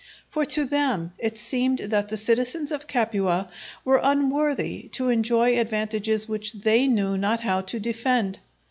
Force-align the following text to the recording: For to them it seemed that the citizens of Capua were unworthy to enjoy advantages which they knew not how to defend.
For 0.27 0.45
to 0.45 0.65
them 0.65 1.11
it 1.19 1.37
seemed 1.37 1.77
that 1.77 2.09
the 2.09 2.17
citizens 2.17 2.71
of 2.71 2.87
Capua 2.87 3.47
were 3.85 3.99
unworthy 4.01 4.89
to 4.93 5.09
enjoy 5.09 5.59
advantages 5.59 6.27
which 6.27 6.53
they 6.53 6.87
knew 6.87 7.19
not 7.19 7.41
how 7.41 7.61
to 7.61 7.79
defend. 7.79 8.39